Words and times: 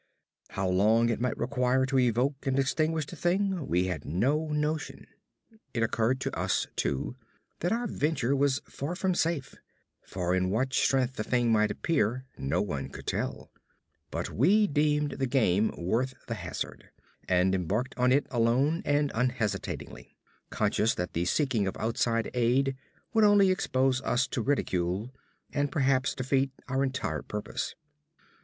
How 0.49 0.67
long 0.67 1.09
it 1.09 1.21
might 1.21 1.37
require 1.37 1.85
to 1.85 1.99
evoke 1.99 2.47
and 2.47 2.57
extinguish 2.57 3.05
the 3.05 3.15
thing, 3.15 3.67
we 3.67 3.85
had 3.85 4.03
no 4.03 4.47
notion. 4.47 5.05
It 5.75 5.83
occurred 5.83 6.19
to 6.21 6.35
us, 6.35 6.65
too, 6.75 7.17
that 7.59 7.71
our 7.71 7.85
venture 7.85 8.35
was 8.35 8.63
far 8.67 8.95
from 8.95 9.13
safe; 9.13 9.53
for 10.03 10.33
in 10.33 10.49
what 10.49 10.73
strength 10.73 11.17
the 11.17 11.23
thing 11.23 11.51
might 11.51 11.69
appear 11.69 12.25
no 12.35 12.63
one 12.63 12.89
could 12.89 13.05
tell. 13.05 13.51
But 14.09 14.31
we 14.31 14.65
deemed 14.65 15.11
the 15.19 15.27
game 15.27 15.69
worth 15.77 16.15
the 16.25 16.33
hazard, 16.33 16.89
and 17.29 17.53
embarked 17.53 17.93
on 17.95 18.11
it 18.11 18.25
alone 18.31 18.81
and 18.83 19.11
unhesitatingly; 19.13 20.17
conscious 20.49 20.95
that 20.95 21.13
the 21.13 21.25
seeking 21.25 21.67
of 21.67 21.77
outside 21.77 22.31
aid 22.33 22.75
would 23.13 23.23
only 23.23 23.51
expose 23.51 24.01
us 24.01 24.25
to 24.29 24.41
ridicule 24.41 25.13
and 25.53 25.71
perhaps 25.71 26.15
defeat 26.15 26.49
our 26.67 26.81
entire 26.83 27.21
purpose. 27.21 27.75